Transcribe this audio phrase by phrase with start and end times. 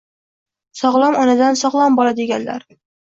[0.79, 2.67] Sog‘lom onadan sog‘lom bola, deganlar